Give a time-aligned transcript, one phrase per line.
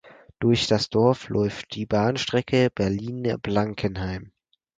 [0.39, 4.31] Durch das Dorf läuft die Bahnstrecke Berlin–Blankenheim.